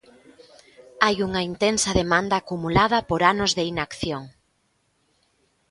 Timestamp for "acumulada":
2.37-2.99